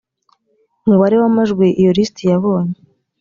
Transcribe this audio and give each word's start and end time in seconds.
umubare 0.85 1.15
w 1.21 1.23
amajwi 1.29 1.67
iyo 1.81 1.91
lisiti 1.97 2.23
yabonye 2.31 2.77